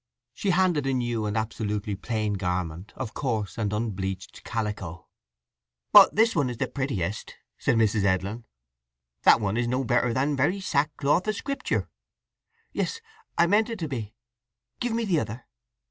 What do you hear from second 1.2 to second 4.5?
and absolutely plain garment, of coarse and unbleached